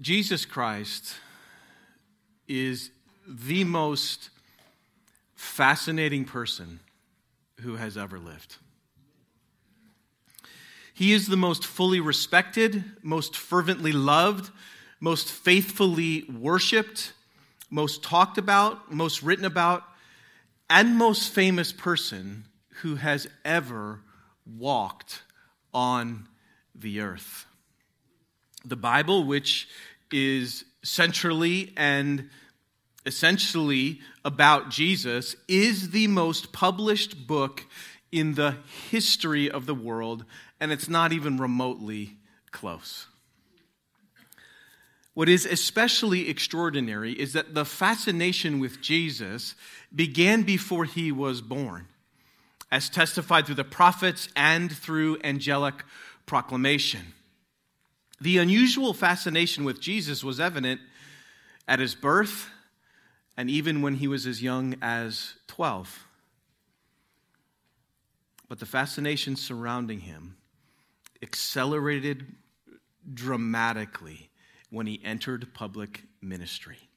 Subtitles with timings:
[0.00, 1.14] Jesus Christ
[2.46, 2.90] is
[3.26, 4.30] the most
[5.34, 6.80] fascinating person
[7.60, 8.56] who has ever lived.
[10.92, 14.50] He is the most fully respected, most fervently loved,
[15.00, 17.12] most faithfully worshiped,
[17.70, 19.82] most talked about, most written about,
[20.70, 22.44] and most famous person
[22.80, 24.00] who has ever
[24.46, 25.22] walked
[25.72, 26.28] on
[26.74, 27.46] the earth.
[28.68, 29.68] The Bible, which
[30.10, 32.28] is centrally and
[33.04, 37.64] essentially about Jesus, is the most published book
[38.10, 38.56] in the
[38.90, 40.24] history of the world,
[40.58, 42.16] and it's not even remotely
[42.50, 43.06] close.
[45.14, 49.54] What is especially extraordinary is that the fascination with Jesus
[49.94, 51.86] began before he was born,
[52.72, 55.84] as testified through the prophets and through angelic
[56.26, 57.12] proclamation.
[58.20, 60.80] The unusual fascination with Jesus was evident
[61.68, 62.50] at his birth
[63.36, 66.06] and even when he was as young as 12.
[68.48, 70.36] But the fascination surrounding him
[71.22, 72.26] accelerated
[73.12, 74.30] dramatically
[74.70, 76.88] when he entered public ministry.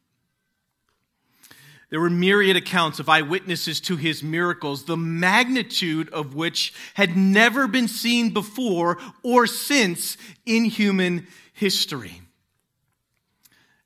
[1.89, 7.67] There were myriad accounts of eyewitnesses to his miracles, the magnitude of which had never
[7.67, 10.15] been seen before or since
[10.45, 12.21] in human history.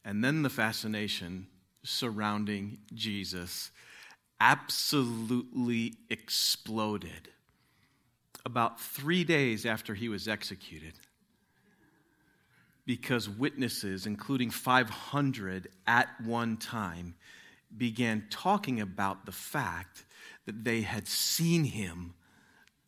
[0.03, 1.47] And then the fascination
[1.83, 3.71] surrounding Jesus
[4.39, 7.29] absolutely exploded
[8.45, 10.93] about three days after he was executed
[12.85, 17.15] because witnesses, including 500 at one time,
[17.77, 20.05] began talking about the fact
[20.45, 22.13] that they had seen him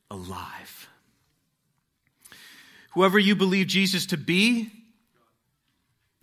[0.09, 0.89] alive.
[2.93, 4.71] Whoever you believe Jesus to be,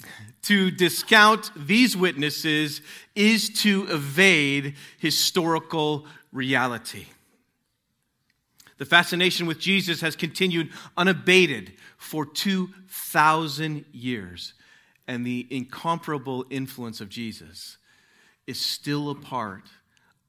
[0.42, 2.80] to discount these witnesses
[3.14, 7.06] is to evade historical reality.
[8.78, 14.54] The fascination with Jesus has continued unabated for 2,000 years,
[15.06, 17.76] and the incomparable influence of Jesus
[18.46, 19.64] is still a part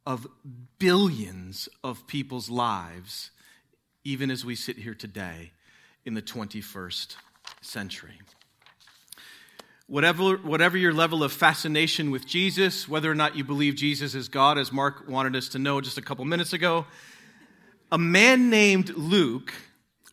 [0.06, 0.28] of
[0.80, 3.32] billions of people's lives,
[4.04, 5.52] even as we sit here today
[6.06, 7.16] in the 21st
[7.62, 8.20] century.
[9.88, 14.30] Whatever, whatever your level of fascination with Jesus, whether or not you believe Jesus is
[14.30, 16.86] God, as Mark wanted us to know just a couple minutes ago,
[17.92, 19.54] a man named Luke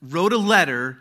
[0.03, 0.99] wrote a letter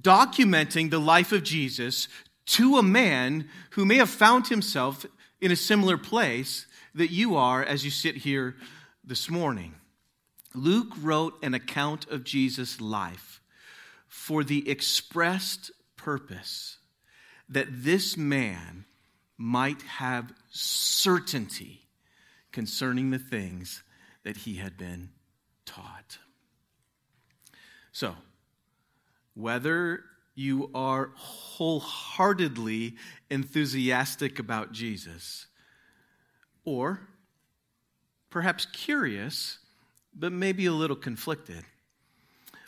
[0.00, 2.08] documenting the life of Jesus
[2.44, 5.06] to a man who may have found himself
[5.42, 8.54] in a similar place that you are as you sit here
[9.04, 9.74] this morning.
[10.54, 13.40] Luke wrote an account of Jesus' life
[14.06, 16.78] for the expressed purpose
[17.48, 18.84] that this man
[19.36, 21.88] might have certainty
[22.52, 23.82] concerning the things
[24.22, 25.08] that he had been
[25.66, 26.18] taught.
[27.90, 28.14] So,
[29.34, 30.04] whether
[30.34, 32.94] you are wholeheartedly
[33.32, 35.46] enthusiastic about Jesus,
[36.66, 37.00] or
[38.28, 39.58] perhaps curious,
[40.14, 41.64] but maybe a little conflicted,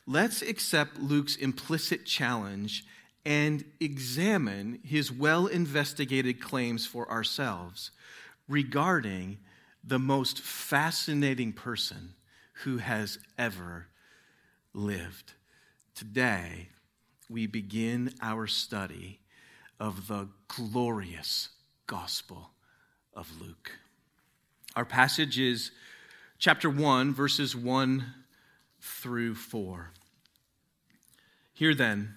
[0.07, 2.87] let's accept Luke's implicit challenge
[3.27, 7.91] and examine his well investigated claims for ourselves
[8.49, 9.37] regarding
[9.83, 12.15] the most fascinating person
[12.63, 13.89] who has ever
[14.73, 15.35] lived.
[15.95, 16.71] Today,
[17.29, 19.21] we begin our study
[19.79, 21.51] of the glorious
[21.87, 22.51] gospel
[23.15, 23.73] of Luke.
[24.77, 25.71] Our passage is
[26.39, 28.05] chapter 1, verses 1
[28.81, 29.91] through 4.
[31.53, 32.15] Hear then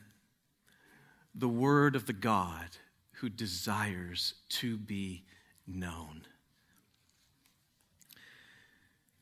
[1.35, 2.77] the word of the God
[3.13, 5.23] who desires to be
[5.67, 6.23] known.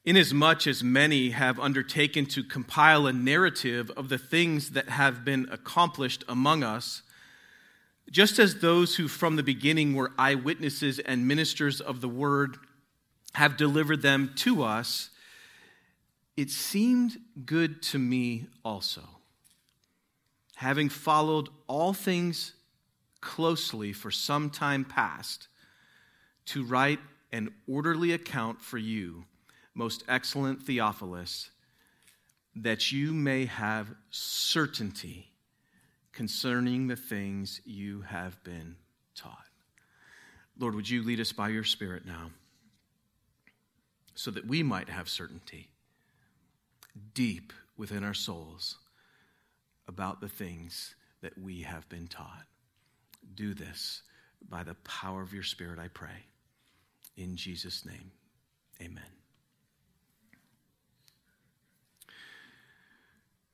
[0.06, 5.48] Inasmuch as many have undertaken to compile a narrative of the things that have been
[5.52, 7.02] accomplished among us,
[8.12, 12.58] just as those who from the beginning were eyewitnesses and ministers of the word
[13.34, 15.10] have delivered them to us,
[16.38, 19.02] it seemed good to me also,
[20.56, 22.54] having followed all things
[23.22, 25.48] closely for some time past,
[26.46, 27.00] to write
[27.32, 29.26] an orderly account for you
[29.74, 31.50] most excellent Theophilus,
[32.56, 35.35] that you may have certainty
[36.16, 38.76] concerning the things you have been
[39.14, 39.46] taught.
[40.58, 42.32] Lord, would you lead us by your Spirit now
[44.16, 45.70] so that we might have certainty
[47.14, 48.78] deep within our souls
[49.88, 52.46] about the things that we have been taught?
[53.34, 54.04] do this
[54.48, 56.26] by the power of your Spirit, I pray.
[57.18, 58.12] In Jesus' name,
[58.82, 59.04] amen.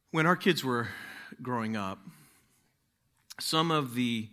[0.10, 0.90] When our kids were
[1.42, 2.00] growing up,
[3.42, 4.30] some of the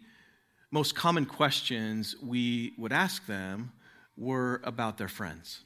[0.70, 3.72] most common questions we would ask them
[4.16, 5.60] were about their friends.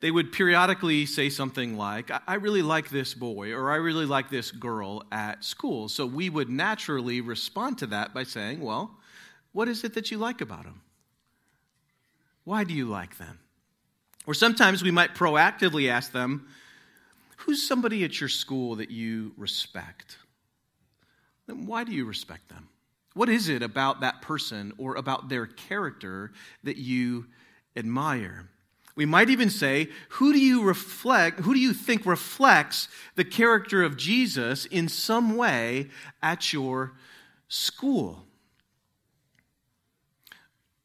[0.00, 4.30] They would periodically say something like, I really like this boy, or I really like
[4.30, 5.88] this girl at school.
[5.88, 8.96] So we would naturally respond to that by saying, Well,
[9.52, 10.82] what is it that you like about them?
[12.44, 13.40] Why do you like them?
[14.24, 16.46] Or sometimes we might proactively ask them,
[17.38, 20.18] Who's somebody at your school that you respect?
[21.48, 22.68] Then why do you respect them?
[23.14, 26.30] What is it about that person or about their character
[26.62, 27.26] that you
[27.74, 28.48] admire?
[28.94, 33.82] We might even say, who do you reflect, who do you think reflects the character
[33.82, 35.88] of Jesus in some way
[36.22, 36.92] at your
[37.48, 38.24] school?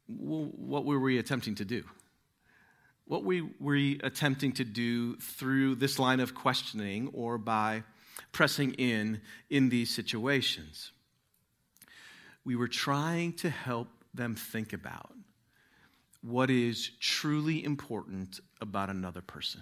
[0.08, 1.84] What were we attempting to do?
[3.06, 7.84] What were we attempting to do through this line of questioning or by
[8.34, 10.92] pressing in in these situations?
[12.46, 15.12] we were trying to help them think about
[16.22, 19.62] what is truly important about another person.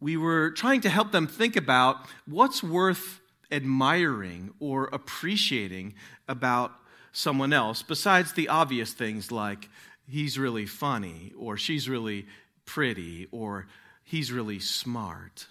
[0.00, 5.94] We were trying to help them think about what's worth admiring or appreciating
[6.28, 6.72] about
[7.12, 9.68] someone else, besides the obvious things like
[10.08, 12.26] he's really funny, or she's really
[12.66, 13.66] pretty, or
[14.04, 15.46] he's really smart.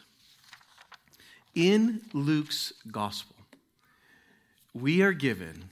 [1.56, 3.36] In Luke's gospel,
[4.74, 5.70] we are given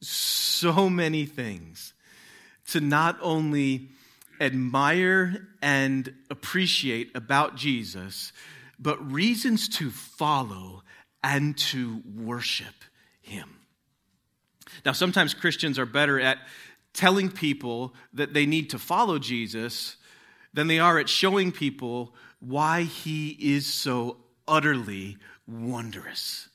[0.00, 1.92] so many things
[2.68, 3.88] to not only
[4.40, 8.32] admire and appreciate about Jesus,
[8.78, 10.82] but reasons to follow
[11.22, 12.74] and to worship
[13.20, 13.48] him.
[14.84, 16.38] Now, sometimes Christians are better at
[16.92, 19.96] telling people that they need to follow Jesus
[20.54, 25.16] than they are at showing people why he is so utterly
[25.46, 26.48] wondrous.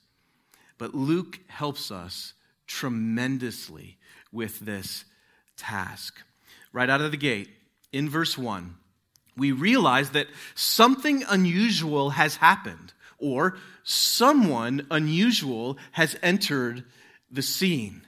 [0.77, 2.33] But Luke helps us
[2.67, 3.97] tremendously
[4.31, 5.05] with this
[5.55, 6.21] task.
[6.71, 7.49] Right out of the gate,
[7.91, 8.75] in verse 1,
[9.35, 16.83] we realize that something unusual has happened, or someone unusual has entered
[17.31, 18.01] the scene.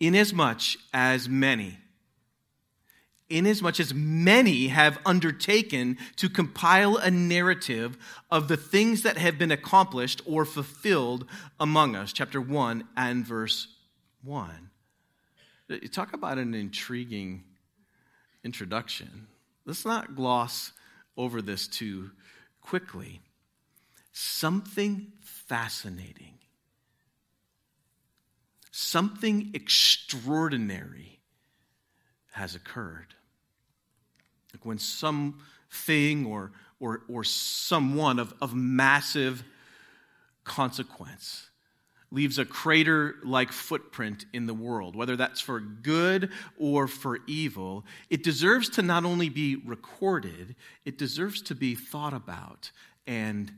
[0.00, 0.62] Inasmuch
[0.92, 1.78] as many,
[3.36, 7.96] inasmuch as many have undertaken to compile a narrative
[8.30, 11.26] of the things that have been accomplished or fulfilled
[11.58, 12.12] among us.
[12.12, 13.68] Chapter 1 and verse
[14.22, 14.70] 1.
[15.68, 17.44] You talk about an intriguing
[18.44, 19.26] introduction.
[19.64, 20.72] Let's not gloss
[21.16, 22.10] over this too
[22.60, 23.20] quickly.
[24.12, 26.38] Something fascinating,
[28.70, 31.20] something extraordinary
[32.32, 33.14] has occurred.
[34.52, 39.44] Like when something or, or, or someone of, of massive
[40.44, 41.48] consequence
[42.10, 47.84] leaves a crater like footprint in the world, whether that's for good or for evil,
[48.10, 50.54] it deserves to not only be recorded,
[50.84, 52.70] it deserves to be thought about
[53.06, 53.50] and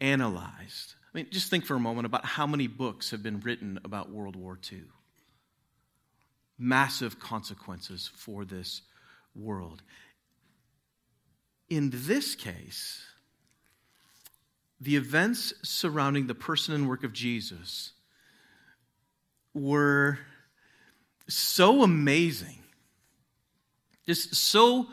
[0.00, 0.94] analyzed.
[1.12, 4.10] I mean, just think for a moment about how many books have been written about
[4.10, 4.82] World War II.
[6.58, 8.82] Massive consequences for this
[9.34, 9.82] world.
[11.68, 13.04] In this case,
[14.80, 17.92] the events surrounding the person and work of Jesus
[19.54, 20.18] were
[21.28, 22.58] so amazing,
[24.06, 24.88] just so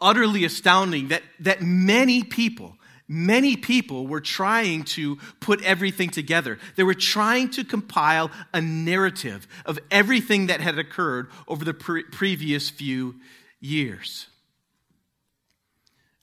[0.00, 2.76] utterly astounding that, that many people,
[3.08, 6.58] many people were trying to put everything together.
[6.76, 12.04] They were trying to compile a narrative of everything that had occurred over the pre-
[12.04, 13.16] previous few
[13.60, 14.26] years.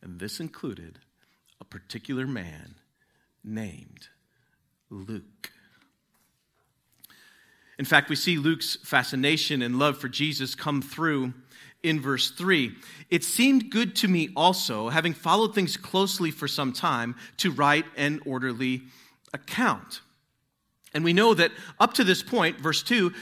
[0.01, 0.99] And this included
[1.59, 2.75] a particular man
[3.43, 4.09] named
[4.91, 5.51] Luke.
[7.77, 11.33] In fact, we see Luke's fascination and love for Jesus come through
[11.85, 12.75] in verse 3.
[13.09, 17.85] It seemed good to me also, having followed things closely for some time, to write
[17.95, 18.81] an orderly
[19.33, 20.01] account.
[20.93, 23.13] And we know that up to this point, verse 2,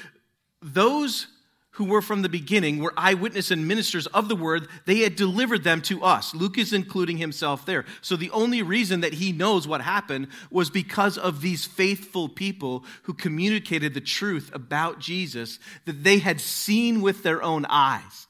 [0.61, 1.27] those
[1.71, 5.63] who were from the beginning were eyewitness and ministers of the word they had delivered
[5.63, 9.67] them to us luke is including himself there so the only reason that he knows
[9.67, 16.03] what happened was because of these faithful people who communicated the truth about jesus that
[16.03, 18.27] they had seen with their own eyes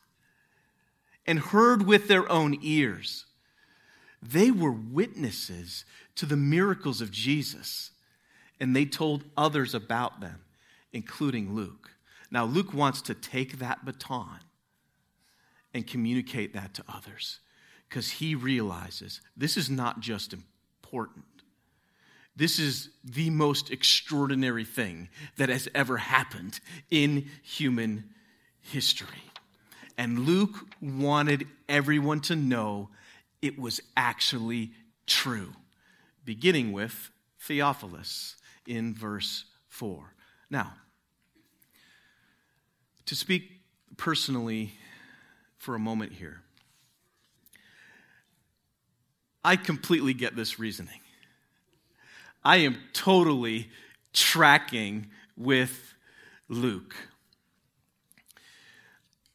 [1.25, 3.25] and heard with their own ears
[4.21, 5.83] They were witnesses
[6.15, 7.91] to the miracles of Jesus,
[8.59, 10.41] and they told others about them,
[10.93, 11.91] including Luke.
[12.31, 14.39] Now, Luke wants to take that baton
[15.73, 17.39] and communicate that to others
[17.89, 21.25] because he realizes this is not just important.
[22.35, 28.09] This is the most extraordinary thing that has ever happened in human
[28.61, 29.32] history.
[29.97, 32.89] And Luke wanted everyone to know
[33.41, 34.71] it was actually
[35.05, 35.53] true,
[36.25, 38.35] beginning with Theophilus
[38.65, 40.13] in verse 4.
[40.49, 40.73] Now,
[43.05, 43.61] to speak
[43.97, 44.73] personally
[45.57, 46.41] for a moment here,
[49.43, 51.01] I completely get this reasoning.
[52.43, 53.69] I am totally
[54.13, 55.93] tracking with
[56.47, 56.95] Luke.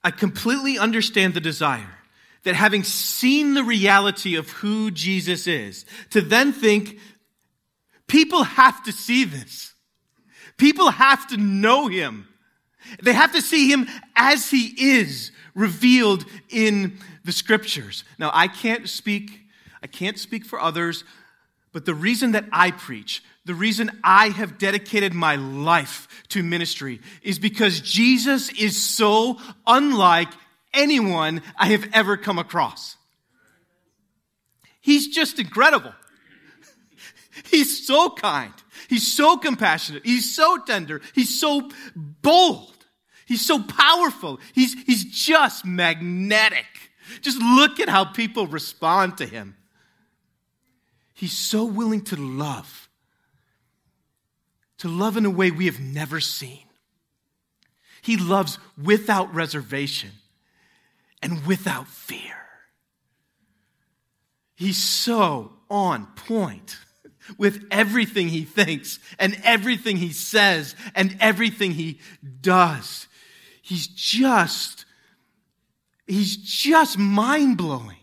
[0.03, 1.99] I completely understand the desire
[2.45, 6.99] that having seen the reality of who Jesus is, to then think,
[8.07, 9.75] people have to see this.
[10.57, 12.29] People have to know him.
[13.03, 13.87] They have to see him
[14.17, 18.05] as he is revealed in the scriptures.
[18.19, 19.41] Now, I can't speak,
[19.83, 21.05] I can't speak for others,
[21.79, 27.01] but the reason that I preach, the reason I have dedicated my life to ministry
[27.23, 30.27] is because Jesus is so unlike
[30.75, 32.97] anyone I have ever come across.
[34.81, 35.93] He's just incredible.
[37.49, 38.55] He's so kind.
[38.89, 40.05] He's so compassionate.
[40.05, 41.01] He's so tender.
[41.15, 42.75] He's so bold.
[43.25, 44.41] He's so powerful.
[44.53, 46.67] He's, he's just magnetic.
[47.21, 49.55] Just look at how people respond to him.
[51.19, 52.89] He's so willing to love,
[54.79, 56.63] to love in a way we have never seen.
[58.03, 60.13] He loves without reservation
[61.21, 62.37] and without fear.
[64.55, 66.77] He's so on point
[67.37, 71.99] with everything he thinks and everything he says and everything he
[72.41, 73.09] does.
[73.61, 74.85] He's just,
[76.07, 77.97] he's just mind blowing.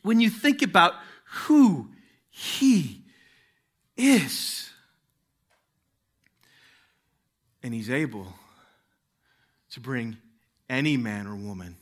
[0.00, 0.94] When you think about
[1.30, 1.90] who
[2.30, 3.04] he
[3.96, 4.70] is.
[7.62, 8.34] And he's able
[9.70, 10.16] to bring
[10.68, 11.76] any man or woman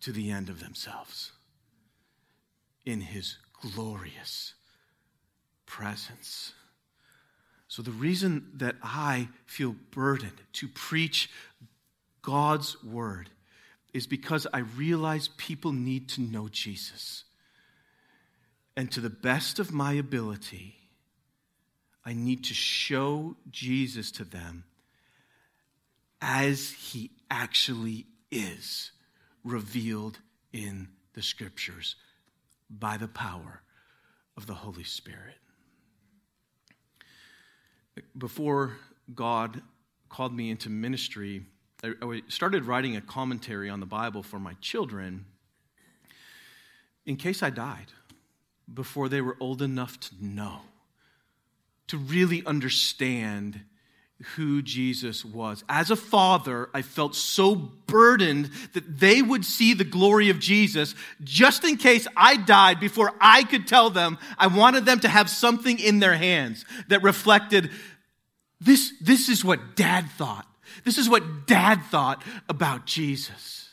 [0.00, 1.32] to the end of themselves
[2.84, 4.54] in his glorious
[5.66, 6.52] presence.
[7.68, 11.30] So, the reason that I feel burdened to preach
[12.22, 13.30] God's word
[13.92, 17.24] is because I realize people need to know Jesus.
[18.80, 20.74] And to the best of my ability,
[22.02, 24.64] I need to show Jesus to them
[26.22, 28.92] as he actually is
[29.44, 30.20] revealed
[30.54, 31.96] in the scriptures
[32.70, 33.60] by the power
[34.34, 35.36] of the Holy Spirit.
[38.16, 38.78] Before
[39.14, 39.60] God
[40.08, 41.42] called me into ministry,
[41.84, 45.26] I started writing a commentary on the Bible for my children
[47.04, 47.92] in case I died
[48.72, 50.60] before they were old enough to know,
[51.88, 53.60] to really understand
[54.36, 55.64] who Jesus was.
[55.68, 60.94] As a father, I felt so burdened that they would see the glory of Jesus
[61.24, 64.18] just in case I died before I could tell them.
[64.36, 67.70] I wanted them to have something in their hands that reflected
[68.60, 70.46] this, this is what dad thought.
[70.84, 73.69] This is what dad thought about Jesus.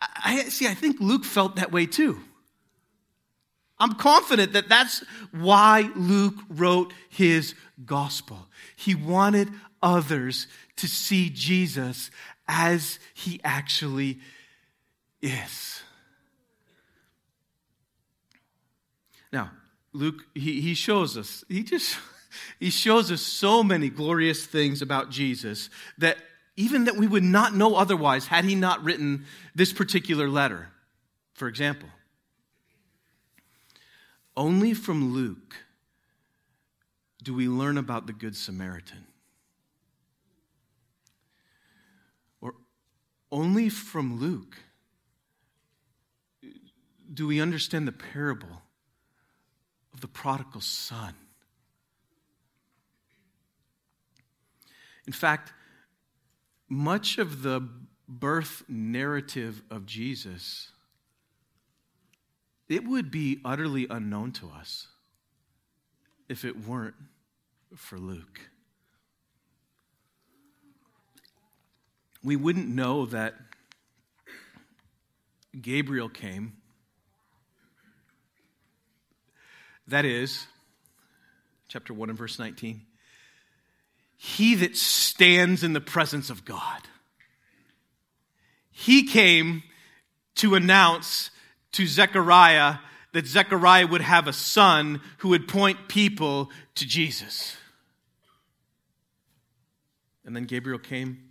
[0.00, 2.20] I, see, I think Luke felt that way too.
[3.78, 8.46] I'm confident that that's why Luke wrote his gospel.
[8.74, 9.50] He wanted
[9.82, 12.10] others to see Jesus
[12.48, 14.20] as he actually
[15.20, 15.82] is.
[19.32, 19.50] Now,
[19.92, 21.98] Luke, he, he shows us, he just,
[22.60, 26.18] he shows us so many glorious things about Jesus that
[26.56, 30.68] even that we would not know otherwise had he not written this particular letter.
[31.34, 31.88] For example,
[34.36, 35.56] only from Luke
[37.22, 39.04] do we learn about the Good Samaritan.
[42.40, 42.54] Or
[43.30, 44.56] only from Luke
[47.12, 48.62] do we understand the parable
[49.92, 51.14] of the prodigal son.
[55.06, 55.52] In fact,
[56.68, 57.68] much of the
[58.08, 60.70] birth narrative of Jesus
[62.68, 64.88] it would be utterly unknown to us
[66.28, 66.96] if it weren't
[67.76, 68.40] for Luke.
[72.24, 73.34] We wouldn't know that
[75.60, 76.54] Gabriel came.
[79.86, 80.46] That is,
[81.68, 82.82] chapter 1 and verse 19.
[84.16, 86.82] He that stands in the presence of God.
[88.70, 89.62] He came
[90.36, 91.30] to announce
[91.72, 92.76] to Zechariah
[93.12, 97.56] that Zechariah would have a son who would point people to Jesus.
[100.24, 101.30] And then Gabriel came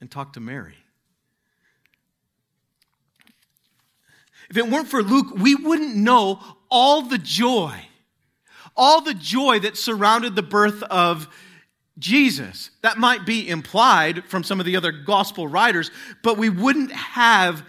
[0.00, 0.74] and talked to Mary.
[4.50, 7.74] If it weren't for Luke, we wouldn't know all the joy,
[8.76, 11.28] all the joy that surrounded the birth of
[11.98, 12.70] Jesus.
[12.82, 15.90] That might be implied from some of the other gospel writers,
[16.22, 17.64] but we wouldn't have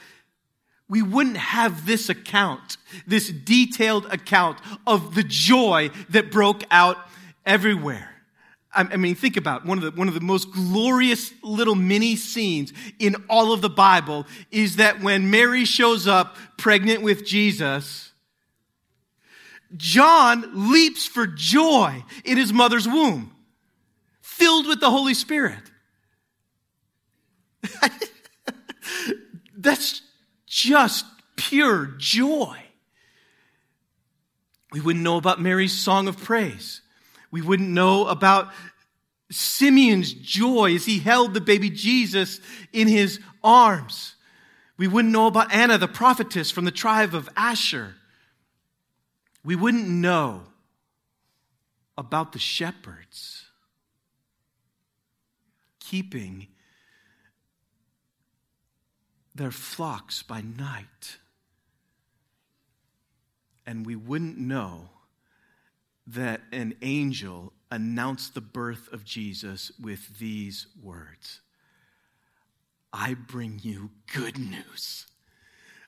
[0.89, 6.97] we wouldn't have this account, this detailed account of the joy that broke out
[7.45, 8.09] everywhere.
[8.75, 12.73] I mean, think about one of the one of the most glorious little mini scenes
[12.97, 18.12] in all of the Bible is that when Mary shows up pregnant with Jesus,
[19.75, 23.35] John leaps for joy in his mother's womb,
[24.21, 25.71] filled with the Holy Spirit.
[29.57, 30.01] That's
[30.45, 32.57] just pure joy.
[34.71, 36.81] We wouldn't know about Mary's song of praise.
[37.31, 38.51] We wouldn't know about
[39.31, 42.39] Simeon's joy as he held the baby Jesus
[42.71, 44.15] in his arms.
[44.77, 47.95] We wouldn't know about Anna, the prophetess from the tribe of Asher.
[49.43, 50.43] We wouldn't know
[51.97, 53.45] about the shepherds
[55.79, 56.47] keeping
[59.35, 61.17] their flocks by night.
[63.65, 64.89] And we wouldn't know
[66.05, 71.41] that an angel announced the birth of Jesus with these words
[72.91, 75.07] I bring you good news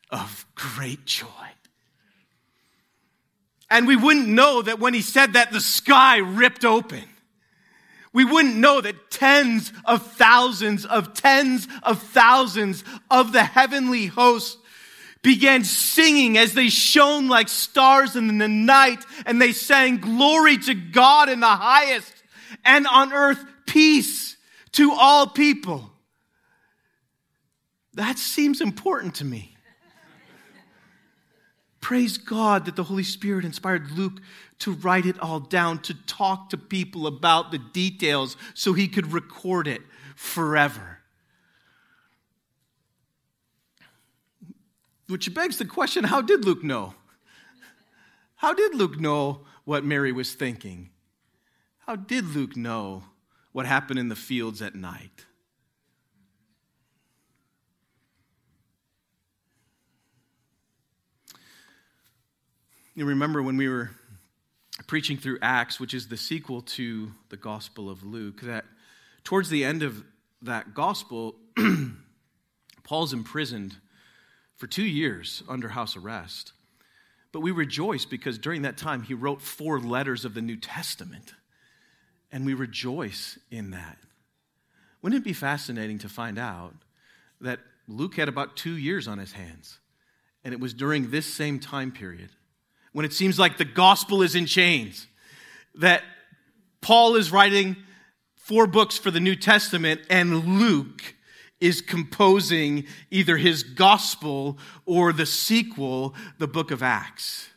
[0.09, 1.27] of great joy.
[3.69, 7.03] And we wouldn't know that when he said that, the sky ripped open.
[8.13, 14.57] We wouldn't know that tens of thousands of tens of thousands of the heavenly hosts
[15.21, 20.75] began singing as they shone like stars in the night, and they sang, Glory to
[20.75, 22.13] God in the highest,
[22.63, 24.37] and on earth peace
[24.73, 25.91] to all people.
[27.95, 29.54] That seems important to me.
[31.85, 34.19] Praise God that the Holy Spirit inspired Luke
[34.57, 39.13] to write it all down, to talk to people about the details so he could
[39.13, 39.83] record it
[40.15, 40.97] forever.
[45.07, 46.95] Which begs the question how did Luke know?
[48.37, 50.89] How did Luke know what Mary was thinking?
[51.85, 53.03] How did Luke know
[53.51, 55.25] what happened in the fields at night?
[62.97, 63.91] You remember when we were
[64.87, 68.63] preaching through Acts, which is the sequel to the Gospel of Luke, that
[69.25, 70.01] towards the end of
[70.41, 71.35] that Gospel,
[72.83, 73.75] Paul's imprisoned
[74.55, 76.53] for two years under house arrest.
[77.33, 81.33] But we rejoice because during that time he wrote four letters of the New Testament.
[82.31, 83.97] And we rejoice in that.
[85.01, 86.73] Wouldn't it be fascinating to find out
[87.41, 89.79] that Luke had about two years on his hands?
[90.45, 92.29] And it was during this same time period
[92.95, 95.05] when it seems like the gospel is in chains
[95.73, 96.01] that
[96.79, 97.75] Paul is writing
[98.37, 101.03] four books for the New Testament and Luke
[101.59, 107.49] is composing either his gospel or the sequel, the book of Acts.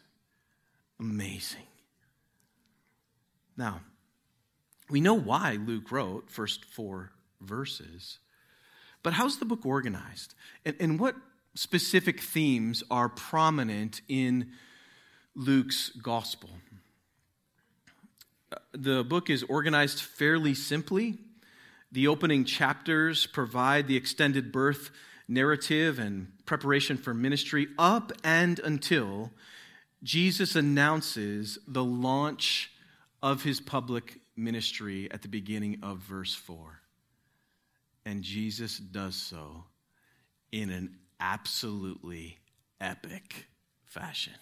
[0.99, 1.69] Amazing.
[3.57, 3.83] Now,
[4.91, 8.19] we know why Luke wrote first four verses,
[9.05, 10.35] but how's the book organized?
[10.65, 11.15] And, and what
[11.55, 14.51] specific themes are prominent in
[15.39, 16.51] Luke's gospel?
[18.73, 21.17] The book is organized fairly simply.
[21.93, 24.91] The opening chapters provide the extended birth
[25.29, 29.31] narrative and preparation for ministry up and until
[30.03, 32.73] Jesus announces the launch
[33.23, 36.81] of his public ministry at the beginning of verse 4.
[38.05, 39.65] And Jesus does so
[40.51, 42.39] in an absolutely
[42.81, 43.47] epic
[43.85, 44.35] fashion.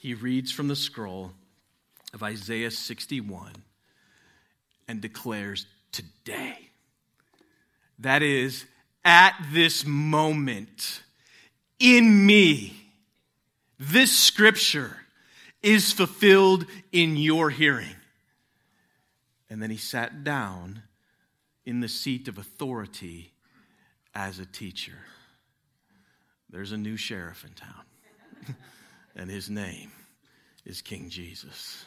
[0.00, 1.32] He reads from the scroll
[2.14, 3.52] of Isaiah 61
[4.88, 6.70] and declares today.
[7.98, 8.64] That is,
[9.04, 11.02] at this moment,
[11.78, 12.80] in me,
[13.78, 14.96] this scripture
[15.62, 17.96] is fulfilled in your hearing.
[19.50, 20.82] And then he sat down
[21.66, 23.32] in the seat of authority
[24.14, 24.98] as a teacher.
[26.48, 27.84] there's a new sheriff in town,
[29.14, 29.92] and his name
[30.64, 31.84] is King Jesus.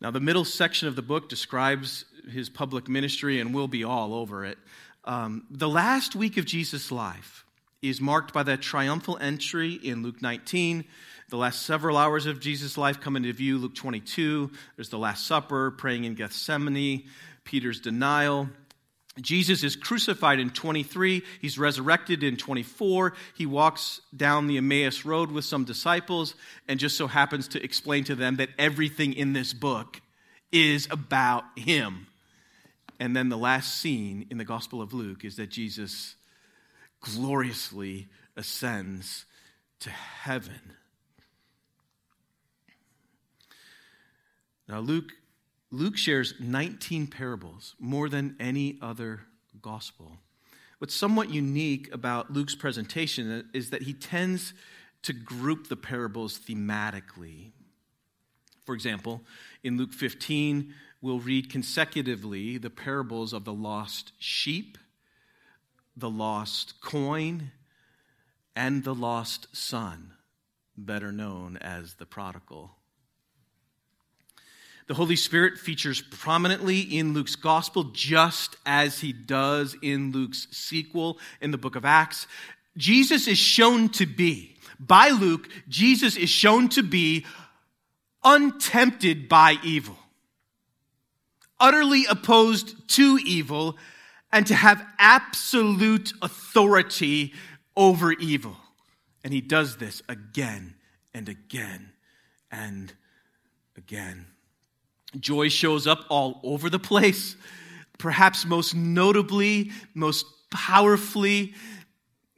[0.00, 4.14] Now, the middle section of the book describes his public ministry, and we'll be all
[4.14, 4.58] over it.
[5.04, 7.44] Um, the last week of Jesus' life
[7.82, 10.84] is marked by that triumphal entry in Luke 19.
[11.28, 14.50] The last several hours of Jesus' life come into view, Luke 22.
[14.76, 17.04] There's the Last Supper, praying in Gethsemane,
[17.44, 18.48] Peter's denial.
[19.20, 21.22] Jesus is crucified in 23.
[21.40, 23.12] He's resurrected in 24.
[23.36, 26.34] He walks down the Emmaus Road with some disciples
[26.66, 30.00] and just so happens to explain to them that everything in this book
[30.50, 32.06] is about him.
[32.98, 36.14] And then the last scene in the Gospel of Luke is that Jesus
[37.00, 39.26] gloriously ascends
[39.80, 40.72] to heaven.
[44.68, 45.12] Now, Luke
[45.74, 49.22] Luke shares 19 parables, more than any other
[49.62, 50.18] gospel.
[50.78, 54.52] What's somewhat unique about Luke's presentation is that he tends
[55.00, 57.52] to group the parables thematically.
[58.66, 59.22] For example,
[59.64, 64.76] in Luke 15, we'll read consecutively the parables of the lost sheep,
[65.96, 67.50] the lost coin,
[68.54, 70.12] and the lost son,
[70.76, 72.76] better known as the prodigal
[74.86, 81.18] the Holy Spirit features prominently in Luke's gospel, just as he does in Luke's sequel
[81.40, 82.26] in the book of Acts.
[82.76, 87.24] Jesus is shown to be, by Luke, Jesus is shown to be
[88.24, 89.98] untempted by evil,
[91.60, 93.76] utterly opposed to evil,
[94.32, 97.32] and to have absolute authority
[97.76, 98.56] over evil.
[99.22, 100.74] And he does this again
[101.14, 101.92] and again
[102.50, 102.92] and
[103.76, 104.26] again.
[105.18, 107.36] Joy shows up all over the place,
[107.98, 111.54] perhaps most notably, most powerfully,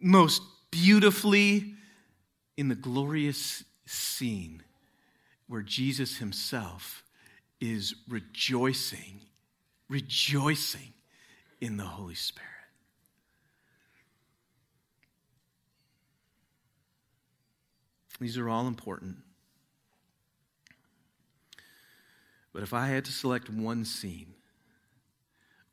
[0.01, 1.75] most beautifully
[2.57, 4.63] in the glorious scene
[5.47, 7.05] where Jesus himself
[7.61, 9.21] is rejoicing,
[9.89, 10.93] rejoicing
[11.61, 12.51] in the Holy Spirit.
[18.21, 19.24] These are all important.
[22.55, 24.33] But if I had to select one scene,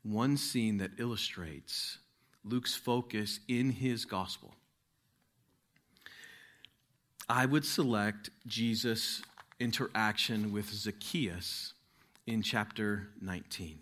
[0.02, 1.98] one scene that illustrates
[2.44, 4.56] Luke's focus in his gospel,
[7.28, 9.22] I would select Jesus'
[9.60, 11.72] interaction with Zacchaeus
[12.26, 13.78] in chapter 19.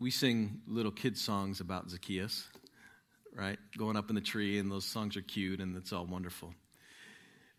[0.00, 2.48] We sing little kid songs about Zacchaeus,
[3.36, 3.58] right?
[3.76, 6.54] Going up in the tree, and those songs are cute and it's all wonderful.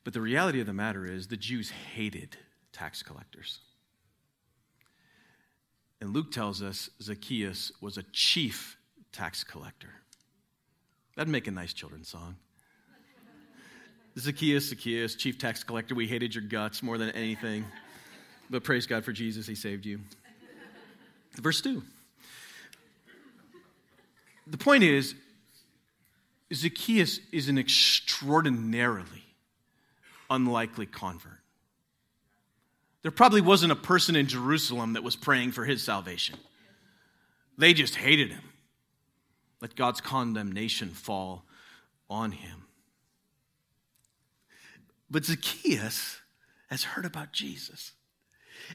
[0.04, 2.38] But the reality of the matter is, the Jews hated
[2.72, 3.60] tax collectors.
[6.02, 8.78] And Luke tells us Zacchaeus was a chief
[9.14, 9.90] tax collector.
[11.16, 12.36] That'd make a nice children's song.
[14.20, 17.66] Zacchaeus, Zacchaeus, chief tax collector, we hated your guts more than anything.
[18.50, 20.02] But praise God for Jesus, he saved you.
[21.36, 21.82] Verse 2.
[24.48, 25.16] The point is,
[26.54, 29.24] Zacchaeus is an extraordinarily
[30.34, 31.40] unlikely convert.
[33.04, 36.38] There probably wasn't a person in Jerusalem that was praying for his salvation.
[37.58, 38.44] They just hated him.
[39.62, 41.46] Let God's condemnation fall
[42.10, 42.66] on him.
[45.10, 46.20] But Zacchaeus
[46.70, 47.92] has heard about Jesus.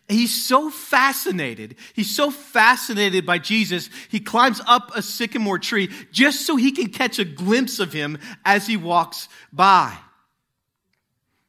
[0.07, 1.77] He's so fascinated.
[1.94, 6.88] He's so fascinated by Jesus, he climbs up a sycamore tree just so he can
[6.90, 9.97] catch a glimpse of him as he walks by.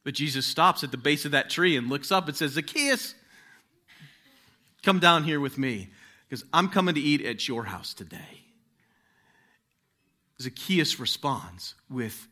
[0.04, 3.16] But Jesus stops at the base of that tree and looks up and says, Zacchaeus,
[4.84, 5.90] come down here with me
[6.28, 8.44] because I'm coming to eat at your house today.
[10.42, 12.28] Zacchaeus responds with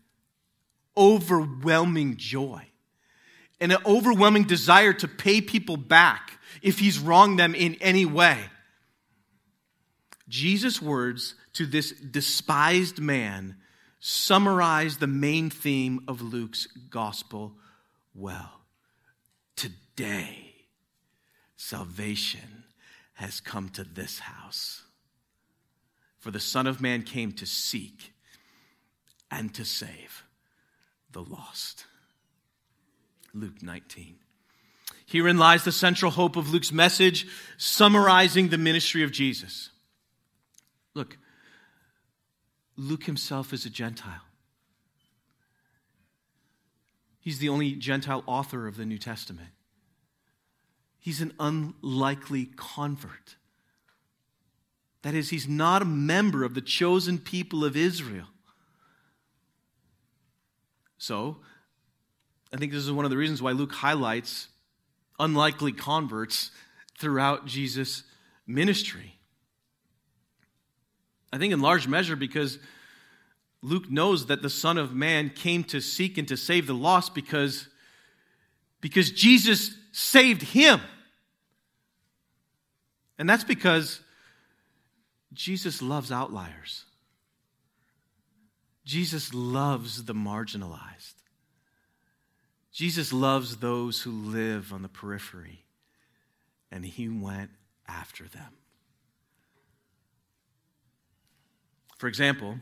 [0.96, 2.64] overwhelming joy
[3.60, 8.40] and an overwhelming desire to pay people back if he's wronged them in any way.
[10.30, 13.58] Jesus' words to this despised man
[14.08, 17.52] summarize the main theme of Luke's gospel
[18.16, 18.62] well.
[19.58, 20.54] Today,
[21.58, 22.64] salvation
[23.16, 24.84] has come to this house.
[26.20, 28.14] For the Son of Man came to seek
[29.30, 30.24] and to save
[31.12, 31.86] the lost.
[33.34, 34.16] Luke 19.
[35.06, 39.70] Herein lies the central hope of Luke's message, summarizing the ministry of Jesus.
[40.94, 41.18] Look,
[42.78, 44.22] Luke himself is a Gentile.
[47.20, 49.50] He's the only Gentile author of the New Testament.
[51.00, 53.36] He's an unlikely convert.
[55.02, 58.28] That is, he's not a member of the chosen people of Israel.
[60.98, 61.38] So,
[62.54, 64.48] I think this is one of the reasons why Luke highlights
[65.20, 66.52] unlikely converts
[66.98, 68.04] throughout Jesus'
[68.46, 69.17] ministry.
[71.32, 72.60] I think in large measure because
[73.62, 77.16] Luke knows that the Son of Man came to seek and to save the lost
[77.16, 77.68] because,
[78.82, 80.80] because Jesus saved him.
[83.18, 84.00] And that's because
[85.34, 86.86] Jesus loves outliers.
[88.86, 91.16] Jesus loves the marginalized.
[92.72, 95.66] Jesus loves those who live on the periphery,
[96.72, 97.50] and he went
[97.88, 98.54] after them.
[101.98, 102.58] For example,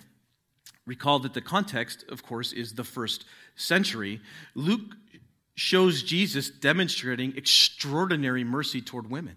[0.85, 4.21] recall that the context, of course, is the first century.
[4.53, 4.95] Luke
[5.55, 9.35] shows Jesus demonstrating extraordinary mercy toward women.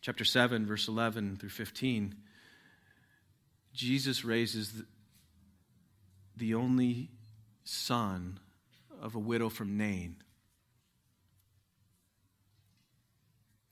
[0.00, 2.14] Chapter 7, verse 11 through 15,
[3.74, 4.86] Jesus raises the,
[6.36, 7.10] the only
[7.64, 8.38] son
[9.02, 10.16] of a widow from Nain.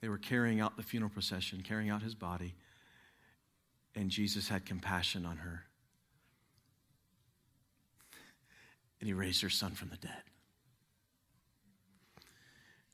[0.01, 2.55] They were carrying out the funeral procession, carrying out his body
[3.97, 5.65] and Jesus had compassion on her.
[9.01, 10.23] And he raised her son from the dead.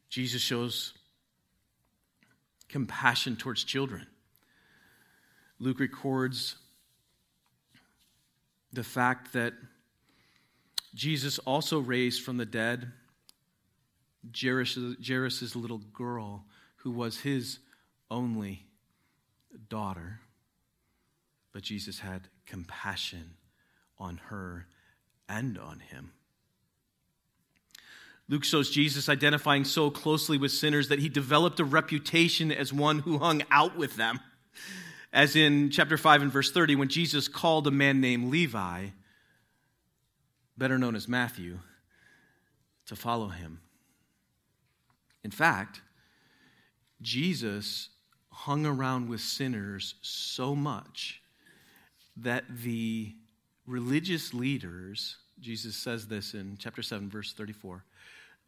[0.09, 0.95] Jesus shows
[2.69, 4.07] compassion towards children.
[5.59, 6.57] Luke records
[8.73, 9.55] the fact that
[10.95, 12.93] Jesus also raised from the dead
[14.35, 16.45] Jairus' little girl,
[16.77, 17.59] who was his
[18.11, 18.67] only
[19.69, 20.21] daughter.
[21.53, 23.35] But Jesus had compassion
[23.99, 24.67] on her
[25.29, 26.13] and on him.
[28.29, 33.01] Luke shows Jesus identifying so closely with sinners that he developed a reputation as one
[33.01, 34.21] who hung out with them.
[35.13, 38.89] As in chapter 5 and verse 30, when Jesus called a man named Levi,
[40.57, 41.59] better known as Matthew,
[42.87, 43.61] to follow him.
[45.23, 45.83] In fact,
[47.03, 47.91] Jesus
[48.31, 51.22] hung around with sinners so much
[52.17, 53.15] that the
[53.67, 57.85] religious leaders, Jesus says this in chapter 7, verse 34,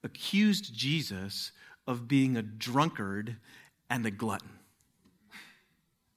[0.02, 1.52] accused Jesus
[1.86, 3.36] of being a drunkard
[3.88, 4.50] and a glutton.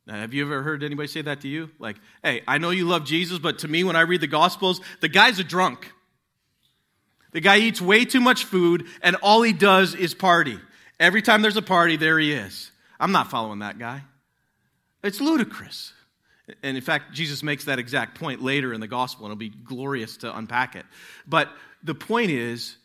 [0.06, 1.70] Now, have you ever heard anybody say that to you?
[1.80, 4.80] Like, hey, I know you love Jesus, but to me, when I read the Gospels,
[5.02, 5.92] the guy's a drunk.
[7.34, 10.60] The guy eats way too much food, and all he does is party.
[10.98, 12.72] Every time there's a party, there he is.
[13.00, 14.04] I'm not following that guy.
[15.04, 15.92] It's ludicrous.
[16.64, 19.50] And in fact, Jesus makes that exact point later in the gospel, and it'll be
[19.50, 20.86] glorious to unpack it.
[21.28, 21.50] But
[21.84, 22.78] the point is,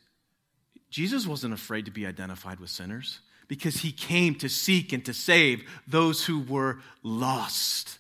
[0.91, 5.15] Jesus wasn't afraid to be identified with sinners because he came to seek and to
[5.15, 7.99] save those who were lost.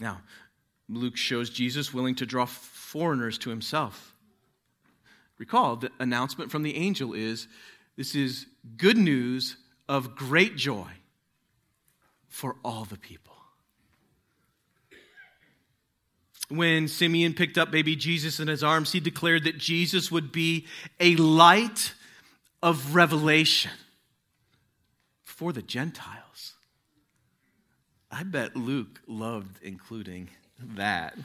[0.00, 0.22] Now,
[0.88, 4.14] Luke shows Jesus willing to draw foreigners to himself.
[5.38, 7.48] Recall, the announcement from the angel is
[7.96, 8.46] this is
[8.76, 9.56] good news
[9.88, 10.88] of great joy
[12.28, 13.34] for all the people.
[16.48, 20.66] When Simeon picked up baby Jesus in his arms, he declared that Jesus would be
[20.98, 21.92] a light
[22.62, 23.72] of revelation
[25.24, 26.54] for the Gentiles.
[28.10, 31.16] I bet Luke loved including that.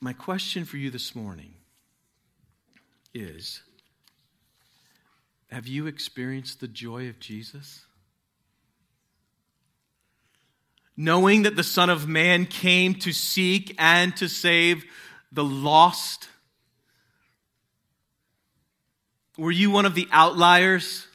[0.00, 1.54] My question for you this morning
[3.14, 3.62] is
[5.50, 7.86] Have you experienced the joy of Jesus?
[11.00, 14.84] Knowing that the Son of Man came to seek and to save
[15.30, 16.28] the lost?
[19.38, 21.06] Were you one of the outliers?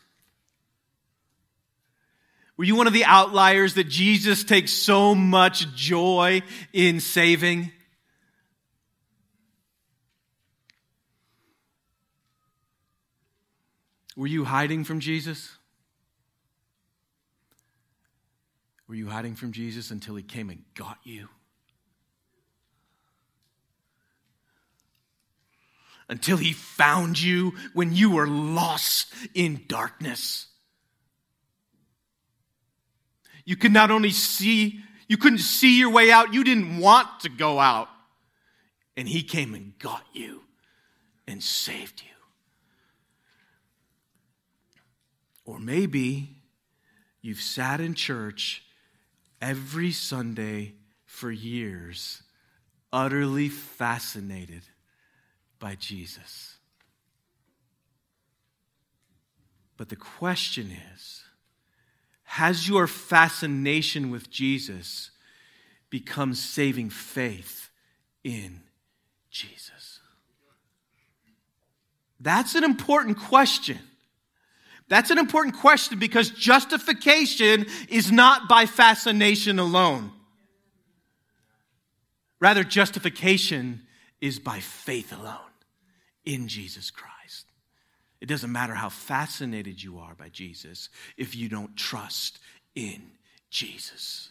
[2.55, 7.69] Were you one of the outliers that Jesus takes so much joy in saving?
[14.15, 15.57] Were you hiding from Jesus?
[18.93, 21.27] Were you hiding from Jesus until he came and got you?
[26.07, 30.45] Until he found you when you were lost in darkness.
[33.45, 37.29] You could not only see, you couldn't see your way out, you didn't want to
[37.29, 37.89] go out.
[38.95, 40.41] And he came and got you
[41.27, 42.13] and saved you.
[45.51, 46.43] Or maybe
[47.23, 48.61] you've sat in church
[49.43, 50.73] every Sunday
[51.05, 52.23] for years,
[52.93, 54.63] utterly fascinated
[55.59, 56.55] by Jesus.
[59.75, 61.23] But the question is
[62.23, 65.11] Has your fascination with Jesus
[65.89, 67.69] become saving faith
[68.23, 68.61] in
[69.29, 69.99] Jesus?
[72.17, 73.79] That's an important question.
[74.93, 80.11] That's an important question because justification is not by fascination alone.
[82.39, 83.87] Rather, justification
[84.21, 85.39] is by faith alone
[86.25, 87.47] in Jesus Christ.
[88.21, 92.37] It doesn't matter how fascinated you are by Jesus if you don't trust
[92.75, 93.01] in
[93.49, 94.29] Jesus.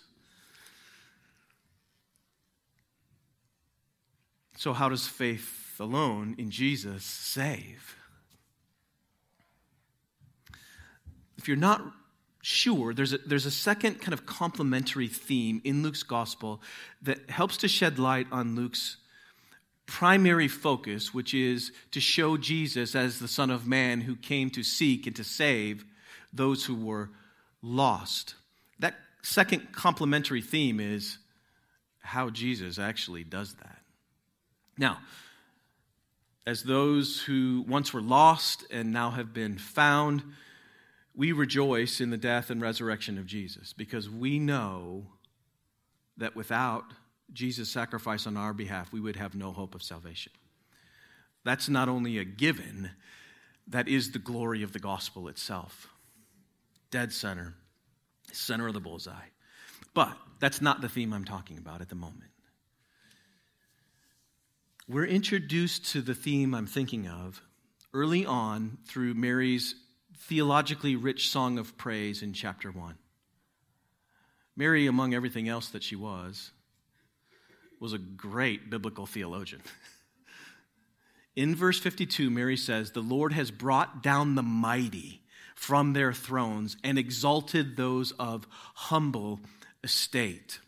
[4.59, 7.97] So, how does faith alone in Jesus save?
[11.43, 11.83] If you're not
[12.41, 16.63] sure, there's a, there's a second kind of complementary theme in Luke's gospel
[17.03, 18.99] that helps to shed light on Luke's
[19.87, 24.63] primary focus, which is to show Jesus as the Son of Man who came to
[24.63, 25.85] seek and to save
[26.33, 27.11] those who were
[27.61, 28.37] lost.
[28.79, 31.19] That second complementary theme is
[32.03, 33.79] how Jesus actually does that.
[34.79, 34.99] Now,
[36.47, 40.23] as those who once were lost and now have been found,
[41.15, 45.07] we rejoice in the death and resurrection of Jesus because we know
[46.17, 46.85] that without
[47.33, 50.33] Jesus' sacrifice on our behalf, we would have no hope of salvation.
[51.45, 52.91] That's not only a given,
[53.69, 55.89] that is the glory of the gospel itself.
[56.91, 57.55] Dead center,
[58.33, 59.13] center of the bullseye.
[59.95, 62.31] But that's not the theme I'm talking about at the moment.
[64.89, 67.43] We're introduced to the theme I'm thinking of
[67.95, 69.75] early on through Mary's
[70.23, 72.97] theologically rich song of praise in chapter 1.
[74.57, 76.51] Mary, among everything else that she was,
[77.81, 79.63] was a great biblical theologian.
[81.35, 85.23] In verse 52, Mary says, The Lord has brought down the mighty
[85.55, 89.41] from their thrones and exalted those of humble
[89.83, 90.61] estate.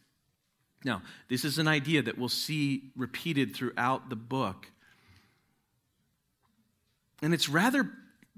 [0.85, 4.71] Now, this is an idea that we'll see repeated throughout the book.
[7.23, 7.91] And it's rather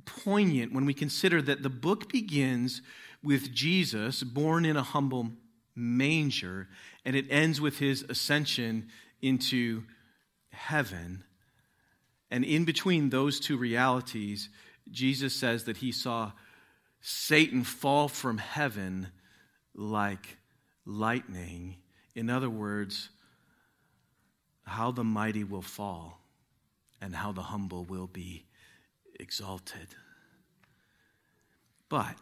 [0.07, 2.81] poignant when we consider that the book begins
[3.23, 5.33] with Jesus born in a humble
[5.75, 6.69] manger
[7.05, 8.88] and it ends with his ascension
[9.21, 9.83] into
[10.51, 11.25] heaven.
[12.31, 14.49] And in between those two realities,
[14.90, 16.33] Jesus says that he saw
[17.01, 19.09] Satan fall from heaven
[19.75, 20.38] like
[20.85, 21.77] lightning.
[22.14, 23.11] In other words,
[24.64, 26.21] how the mighty will fall
[27.01, 28.45] and how the humble will be
[29.20, 29.88] exalted.
[31.88, 32.16] But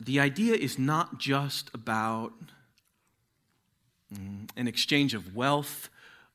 [0.00, 2.32] the idea is not just about
[4.14, 5.88] mm, an exchange of wealth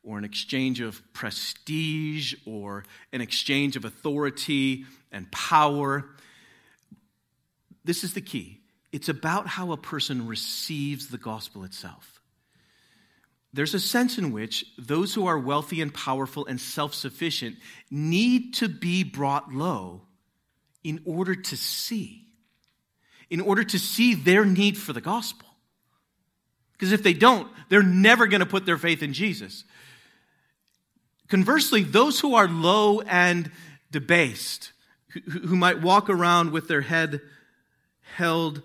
[0.04, 2.84] or an exchange of prestige or
[3.14, 6.06] an exchange of authority and power.
[7.86, 8.60] This is the key
[8.92, 12.13] it's about how a person receives the gospel itself.
[13.54, 17.58] There's a sense in which those who are wealthy and powerful and self sufficient
[17.92, 20.02] need to be brought low
[20.84, 22.26] in order to see,
[23.30, 25.48] in order to see their need for the gospel.
[26.74, 29.64] Because if they don't, they're never going to put their faith in Jesus.
[31.30, 33.52] Conversely, those who are low and
[33.92, 34.72] debased,
[35.10, 37.22] who, who might walk around with their head
[38.16, 38.64] held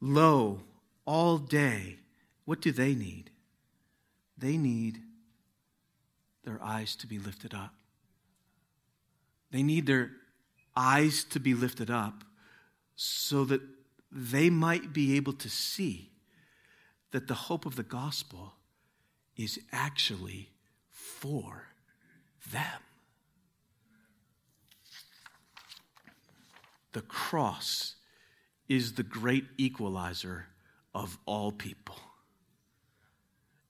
[0.00, 0.60] low
[1.06, 1.98] all day,
[2.44, 3.30] what do they need?
[4.36, 5.00] They need
[6.44, 7.74] their eyes to be lifted up.
[9.50, 10.10] They need their
[10.76, 12.24] eyes to be lifted up
[12.96, 13.60] so that
[14.10, 16.10] they might be able to see
[17.12, 18.54] that the hope of the gospel
[19.36, 20.50] is actually
[20.90, 21.68] for
[22.50, 22.80] them.
[26.92, 27.94] The cross
[28.68, 30.46] is the great equalizer
[30.94, 31.96] of all people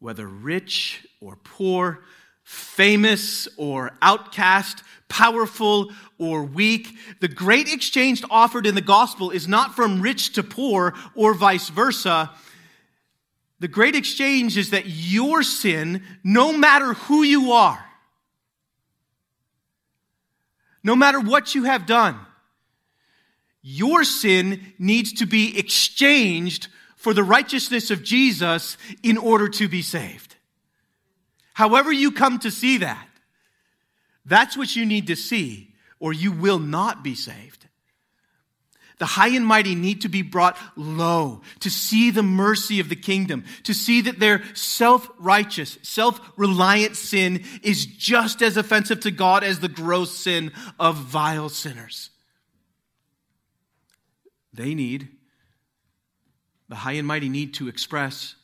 [0.04, 2.04] whether rich or poor,
[2.42, 6.94] famous or outcast, powerful or weak.
[7.20, 11.70] The great exchange offered in the gospel is not from rich to poor or vice
[11.70, 12.30] versa.
[13.60, 17.82] The great exchange is that your sin, no matter who you are,
[20.82, 22.20] no matter what you have done,
[23.62, 26.68] your sin needs to be exchanged
[27.04, 30.36] for the righteousness of Jesus in order to be saved.
[31.52, 33.06] However, you come to see that,
[34.24, 37.66] that's what you need to see, or you will not be saved.
[38.96, 42.96] The high and mighty need to be brought low to see the mercy of the
[42.96, 49.10] kingdom, to see that their self righteous, self reliant sin is just as offensive to
[49.10, 52.08] God as the gross sin of vile sinners.
[54.54, 55.08] They need,
[56.68, 58.36] the high and mighty need to express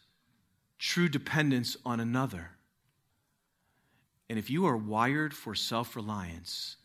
[0.78, 2.50] true dependence on another.
[4.28, 6.76] And if you are wired for self reliance,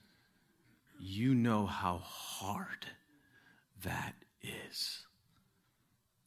[1.00, 2.88] you know how hard
[3.84, 5.06] that is.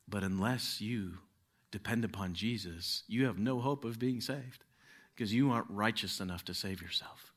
[0.06, 1.18] But unless you
[1.70, 4.64] depend upon Jesus, you have no hope of being saved
[5.14, 7.32] because you aren't righteous enough to save yourself.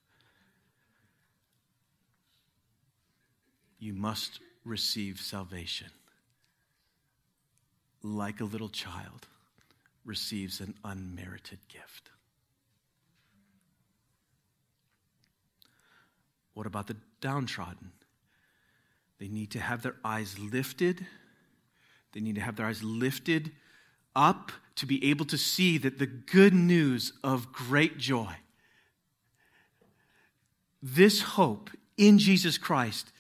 [3.80, 5.90] You must receive salvation
[8.04, 9.28] like a little child
[10.06, 12.10] receives an unmerited gift.
[16.54, 17.92] What about the downtrodden?
[19.20, 21.06] They need to have their eyes lifted.
[22.14, 23.52] They need to have their eyes lifted
[24.16, 28.36] up to be able to see that the good news of great joy,
[30.82, 33.12] this hope in Jesus Christ,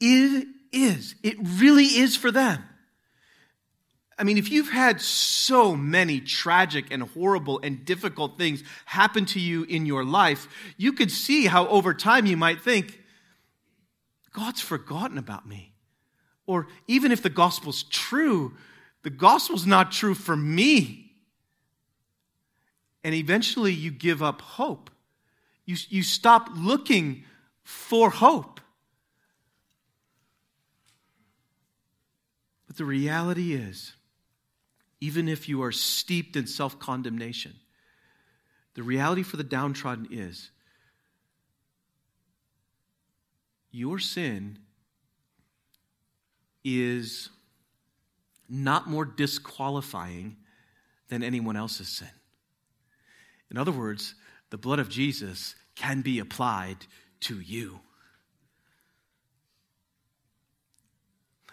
[0.00, 2.62] it is, it really is for them.
[4.18, 9.40] I mean, if you've had so many tragic and horrible and difficult things happen to
[9.40, 10.46] you in your life,
[10.76, 13.00] you could see how over time you might think,
[14.32, 15.72] God's forgotten about me.
[16.46, 18.54] Or even if the gospel's true,
[19.02, 21.12] the gospel's not true for me.
[23.02, 24.90] And eventually you give up hope.
[25.64, 27.24] You, you stop looking
[27.62, 28.60] for hope.
[32.66, 33.94] But the reality is,
[35.04, 37.52] even if you are steeped in self condemnation,
[38.72, 40.50] the reality for the downtrodden is
[43.70, 44.58] your sin
[46.64, 47.28] is
[48.48, 50.38] not more disqualifying
[51.08, 52.08] than anyone else's sin.
[53.50, 54.14] In other words,
[54.48, 56.78] the blood of Jesus can be applied
[57.20, 57.80] to you.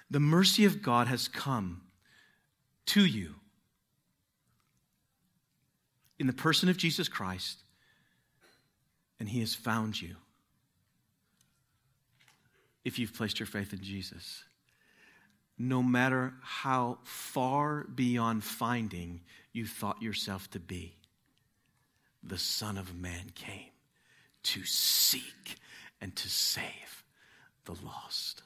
[0.10, 1.82] The mercy of God has come
[2.86, 3.36] to you
[6.22, 7.64] in the person of Jesus Christ,
[9.20, 10.16] and He has found you
[12.86, 14.44] if you've placed your faith in Jesus
[15.58, 20.96] no matter how far beyond finding you thought yourself to be.
[22.24, 23.72] The Son of Man came
[24.44, 25.58] to seek
[26.00, 27.04] and to save
[27.66, 28.44] the lost.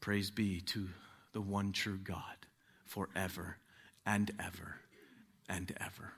[0.00, 0.88] Praise be to
[1.32, 2.46] the one true God
[2.84, 3.56] forever
[4.04, 4.80] and ever
[5.48, 6.12] and ever.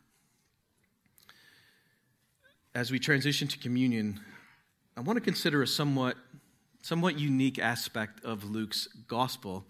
[2.74, 4.20] As we transition to communion,
[4.96, 6.16] I want to consider a somewhat
[6.82, 9.64] somewhat unique aspect of Luke's gospel,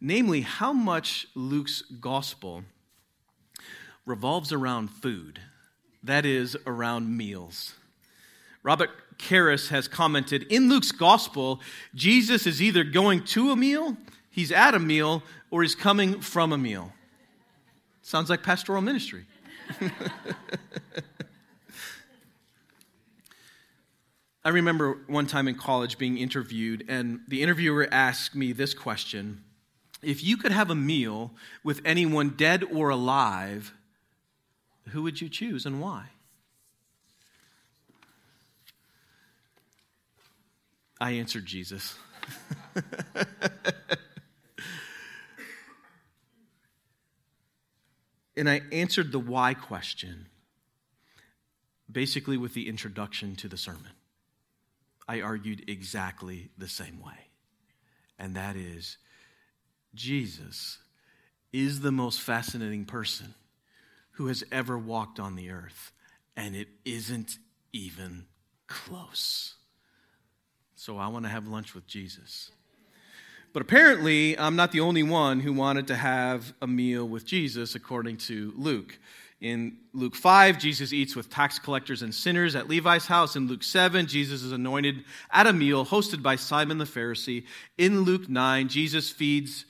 [0.00, 2.64] namely how much Luke's gospel
[4.04, 5.40] revolves around food,
[6.02, 7.74] that is, around meals.
[8.62, 11.60] Robert Karris has commented in Luke's gospel,
[11.94, 13.96] Jesus is either going to a meal,
[14.30, 16.92] he's at a meal, or he's coming from a meal.
[18.02, 19.24] Sounds like pastoral ministry.
[24.42, 29.44] I remember one time in college being interviewed, and the interviewer asked me this question
[30.02, 31.32] If you could have a meal
[31.62, 33.74] with anyone dead or alive,
[34.88, 36.06] who would you choose and why?
[41.00, 41.94] I answered Jesus.
[48.36, 50.26] and I answered the why question
[51.90, 53.92] basically with the introduction to the sermon.
[55.08, 57.28] I argued exactly the same way.
[58.18, 58.98] And that is
[59.94, 60.78] Jesus
[61.52, 63.34] is the most fascinating person
[64.12, 65.90] who has ever walked on the earth,
[66.36, 67.38] and it isn't
[67.72, 68.26] even
[68.66, 69.54] close.
[70.76, 72.50] So I want to have lunch with Jesus.
[73.52, 77.74] But apparently, I'm not the only one who wanted to have a meal with Jesus,
[77.74, 78.96] according to Luke.
[79.40, 83.34] In Luke 5, Jesus eats with tax collectors and sinners at Levi's house.
[83.34, 87.44] In Luke 7, Jesus is anointed at a meal hosted by Simon the Pharisee.
[87.76, 89.64] In Luke 9, Jesus feeds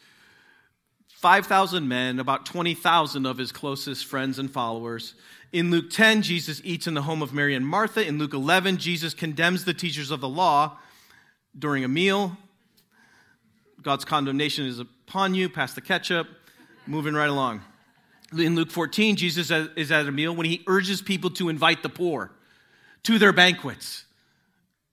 [1.09, 5.15] 5,000 men, about 20,000 of his closest friends and followers.
[5.53, 8.07] In Luke 10, Jesus eats in the home of Mary and Martha.
[8.07, 10.79] In Luke 11, Jesus condemns the teachers of the law
[11.59, 12.37] during a meal.
[13.83, 15.49] God's condemnation is upon you.
[15.49, 16.29] Pass the ketchup.
[16.87, 17.63] Moving right along
[18.39, 21.89] in Luke 14, Jesus is at a meal when he urges people to invite the
[21.89, 22.31] poor
[23.03, 24.05] to their banquets,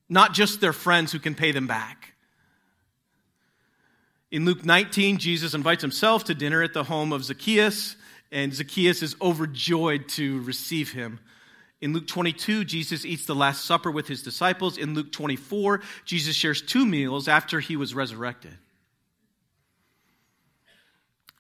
[0.09, 2.13] not just their friends who can pay them back.
[4.31, 7.95] In Luke 19, Jesus invites himself to dinner at the home of Zacchaeus,
[8.31, 11.19] and Zacchaeus is overjoyed to receive him.
[11.79, 14.77] In Luke 22, Jesus eats the Last Supper with his disciples.
[14.77, 18.57] In Luke 24, Jesus shares two meals after he was resurrected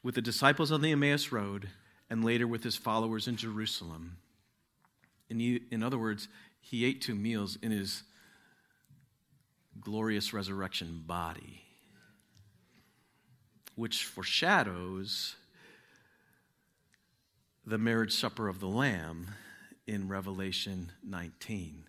[0.07, 1.67] with the disciples on the Emmaus Road
[2.09, 4.15] and later with his followers in Jerusalem.
[5.29, 6.29] In, in other words,
[6.61, 8.03] he ate two meals in his
[9.81, 11.61] glorious resurrection body,
[13.75, 15.35] which foreshadows
[17.65, 19.27] the marriage supper of the Lamb
[19.87, 21.83] in Revelation 19.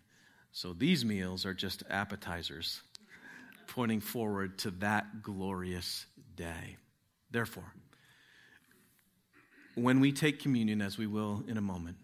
[0.50, 2.82] So these meals are just appetizers
[3.68, 6.78] pointing forward to that glorious day.
[7.30, 7.72] Therefore,
[9.78, 11.96] when we take communion, as we will in a moment,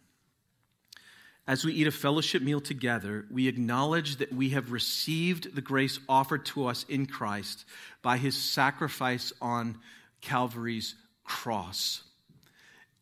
[1.46, 5.98] as we eat a fellowship meal together, we acknowledge that we have received the grace
[6.08, 7.66] offered to us in Christ
[8.00, 9.78] by his sacrifice on
[10.22, 10.94] Calvary's
[11.24, 12.02] cross.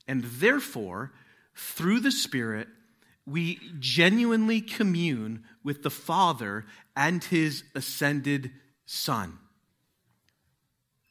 [0.09, 1.13] And therefore,
[1.55, 2.67] through the Spirit,
[3.27, 6.65] we genuinely commune with the Father
[6.97, 8.51] and his ascended
[8.87, 9.39] Son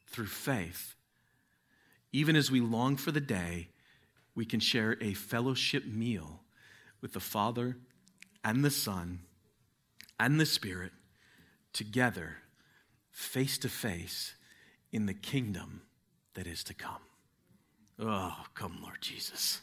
[0.08, 0.96] through faith.
[2.12, 3.70] Even as we long for the day,
[4.36, 6.42] we can share a fellowship meal
[7.02, 7.78] with the Father
[8.44, 9.22] and the Son
[10.20, 10.92] and the Spirit
[11.74, 12.38] together,
[13.10, 14.34] face to face,
[14.92, 15.82] in the kingdom
[16.34, 17.02] that is to come.
[18.00, 19.62] Oh, come, Lord Jesus.